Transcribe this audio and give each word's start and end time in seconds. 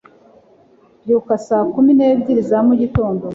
Mbyuka 0.99 1.33
saa 1.47 1.63
kumi 1.73 1.91
n'ebyiri 1.93 2.41
za 2.49 2.59
mugitondo 2.67 3.25